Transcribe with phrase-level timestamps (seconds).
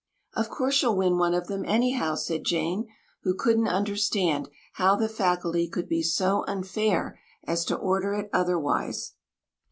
[0.33, 2.87] "Of course you'll win one of them anyhow," said Jane,
[3.21, 9.13] who couldn't understand how the faculty could be so unfair as to order it otherwise.